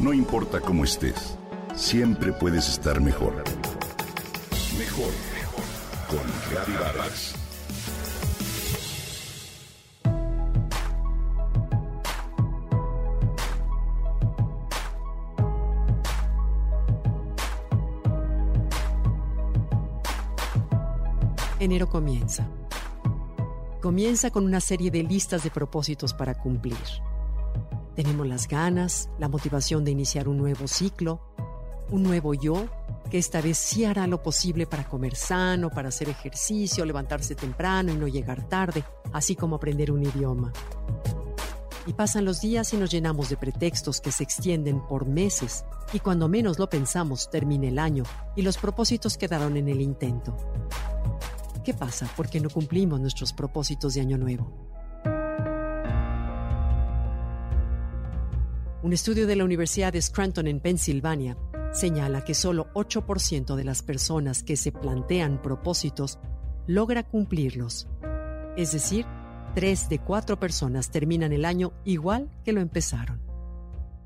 [0.00, 1.36] No importa cómo estés,
[1.74, 3.44] siempre puedes estar mejor.
[4.78, 5.64] Mejor, mejor.
[6.08, 7.34] Con Reavivadas.
[21.58, 22.48] Enero comienza.
[23.82, 26.78] Comienza con una serie de listas de propósitos para cumplir.
[28.00, 31.20] Tenemos las ganas, la motivación de iniciar un nuevo ciclo,
[31.90, 32.64] un nuevo yo,
[33.10, 37.92] que esta vez sí hará lo posible para comer sano, para hacer ejercicio, levantarse temprano
[37.92, 40.50] y no llegar tarde, así como aprender un idioma.
[41.86, 45.98] Y pasan los días y nos llenamos de pretextos que se extienden por meses, y
[45.98, 48.04] cuando menos lo pensamos termina el año
[48.34, 50.34] y los propósitos quedaron en el intento.
[51.62, 52.08] ¿Qué pasa?
[52.16, 54.79] porque no cumplimos nuestros propósitos de Año Nuevo?
[58.82, 61.36] Un estudio de la Universidad de Scranton en Pensilvania
[61.70, 66.18] señala que solo 8% de las personas que se plantean propósitos
[66.66, 67.88] logra cumplirlos.
[68.56, 69.04] Es decir,
[69.54, 73.20] 3 de 4 personas terminan el año igual que lo empezaron.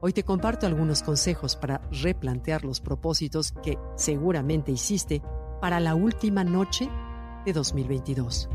[0.00, 5.22] Hoy te comparto algunos consejos para replantear los propósitos que seguramente hiciste
[5.60, 6.90] para la última noche
[7.44, 8.48] de 2022.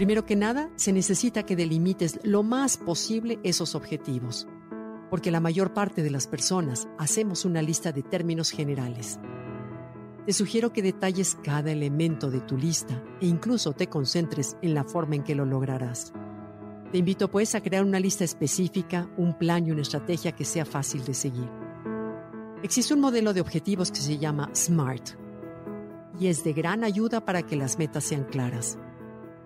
[0.00, 4.48] Primero que nada, se necesita que delimites lo más posible esos objetivos,
[5.10, 9.20] porque la mayor parte de las personas hacemos una lista de términos generales.
[10.24, 14.84] Te sugiero que detalles cada elemento de tu lista e incluso te concentres en la
[14.84, 16.14] forma en que lo lograrás.
[16.90, 20.64] Te invito pues a crear una lista específica, un plan y una estrategia que sea
[20.64, 21.50] fácil de seguir.
[22.62, 25.10] Existe un modelo de objetivos que se llama SMART
[26.18, 28.78] y es de gran ayuda para que las metas sean claras.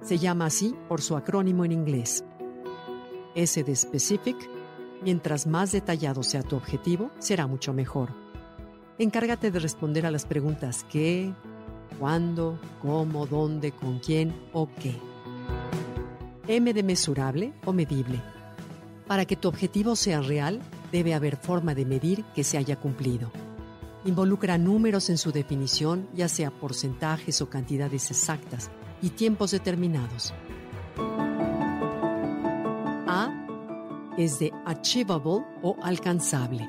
[0.04, 2.26] Se llama así por su acrónimo en inglés.
[3.34, 4.36] S de Specific,
[5.02, 8.10] mientras más detallado sea tu objetivo, será mucho mejor.
[8.98, 11.32] Encárgate de responder a las preguntas qué,
[11.98, 14.94] cuándo, cómo, dónde, con quién o qué.
[16.48, 18.22] M de mesurable o medible.
[19.06, 20.60] Para que tu objetivo sea real,
[20.92, 23.32] debe haber forma de medir que se haya cumplido.
[24.04, 28.70] Involucra números en su definición, ya sea porcentajes o cantidades exactas,
[29.02, 30.32] y tiempos determinados.
[33.06, 33.30] A
[34.16, 36.68] es de achievable o alcanzable.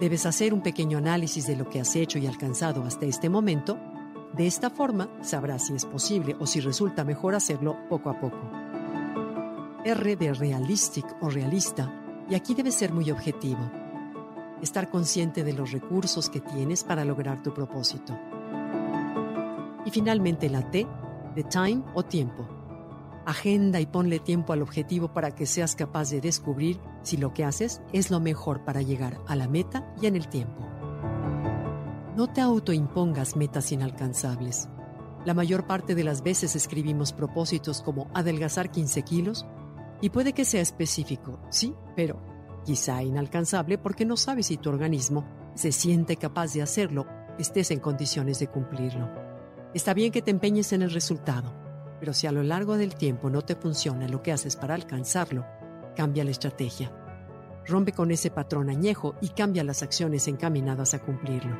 [0.00, 3.78] Debes hacer un pequeño análisis de lo que has hecho y alcanzado hasta este momento.
[4.34, 8.50] De esta forma sabrás si es posible o si resulta mejor hacerlo poco a poco.
[9.84, 11.92] R de realistic o realista,
[12.28, 13.70] y aquí debes ser muy objetivo
[14.62, 18.18] estar consciente de los recursos que tienes para lograr tu propósito.
[19.84, 20.86] Y finalmente la T,
[21.38, 22.48] de time o tiempo.
[23.24, 27.44] Agenda y ponle tiempo al objetivo para que seas capaz de descubrir si lo que
[27.44, 30.66] haces es lo mejor para llegar a la meta y en el tiempo.
[32.16, 34.68] No te autoimpongas metas inalcanzables.
[35.24, 39.46] La mayor parte de las veces escribimos propósitos como adelgazar 15 kilos
[40.00, 42.20] y puede que sea específico, sí, pero
[42.64, 47.06] quizá inalcanzable porque no sabes si tu organismo se siente capaz de hacerlo,
[47.38, 49.27] estés en condiciones de cumplirlo.
[49.74, 51.52] Está bien que te empeñes en el resultado,
[52.00, 55.46] pero si a lo largo del tiempo no te funciona lo que haces para alcanzarlo,
[55.94, 56.92] cambia la estrategia.
[57.66, 61.56] Rompe con ese patrón añejo y cambia las acciones encaminadas a cumplirlo.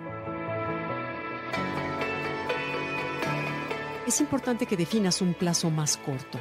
[4.07, 6.39] Es importante que definas un plazo más corto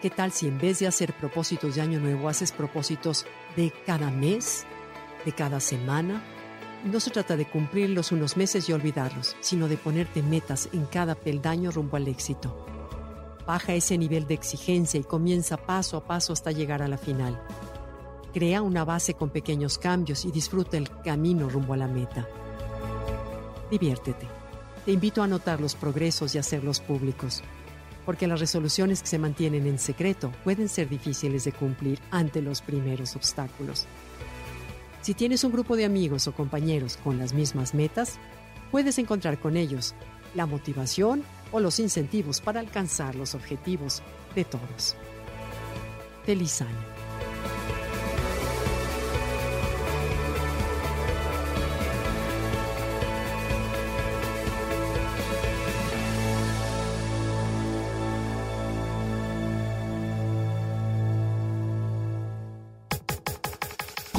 [0.00, 4.10] ¿Qué tal si en vez de hacer propósitos de año nuevo haces propósitos de cada
[4.10, 4.64] mes,
[5.26, 6.22] de cada semana?
[6.84, 11.14] No se trata de cumplirlos unos meses y olvidarlos, sino de ponerte metas en cada
[11.14, 12.66] peldaño rumbo al éxito.
[13.46, 17.38] Baja ese nivel de exigencia y comienza paso a paso hasta llegar a la final.
[18.32, 22.26] Crea una base con pequeños cambios y disfruta el camino rumbo a la meta.
[23.70, 24.26] Diviértete.
[24.84, 27.42] Te invito a anotar los progresos y hacerlos públicos
[28.10, 32.60] porque las resoluciones que se mantienen en secreto pueden ser difíciles de cumplir ante los
[32.60, 33.86] primeros obstáculos.
[35.02, 38.18] Si tienes un grupo de amigos o compañeros con las mismas metas,
[38.70, 39.94] puedes encontrar con ellos
[40.34, 44.02] la motivación o los incentivos para alcanzar los objetivos
[44.34, 44.96] de todos.
[46.24, 46.99] Feliz año.